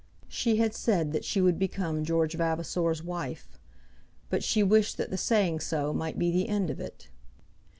She 0.29 0.55
had 0.55 0.73
said 0.73 1.11
that 1.11 1.23
she 1.23 1.41
would 1.41 1.59
become 1.59 2.03
George 2.03 2.33
Vavasor's 2.33 3.03
wife, 3.03 3.59
but 4.31 4.43
she 4.43 4.63
wished 4.63 4.97
that 4.97 5.11
the 5.11 5.15
saying 5.17 5.59
so 5.59 5.93
might 5.93 6.17
be 6.17 6.31
the 6.31 6.49
end 6.49 6.71
of 6.71 6.79
it. 6.79 7.09